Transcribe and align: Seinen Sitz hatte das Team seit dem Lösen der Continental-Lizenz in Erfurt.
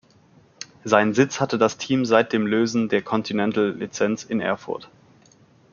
Seinen 0.83 1.13
Sitz 1.13 1.39
hatte 1.39 1.59
das 1.59 1.77
Team 1.77 2.05
seit 2.05 2.33
dem 2.33 2.47
Lösen 2.47 2.89
der 2.89 3.03
Continental-Lizenz 3.03 4.23
in 4.23 4.39
Erfurt. 4.39 4.89